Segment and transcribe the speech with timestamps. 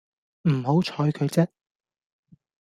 [0.49, 1.47] 唔好採佢啫